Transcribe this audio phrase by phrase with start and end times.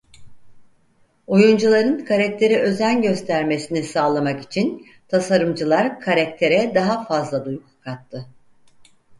[1.27, 8.25] Oyuncuların karaktere özen göstermesini sağlamak için tasarımcılar karaktere daha fazla duygu kattı.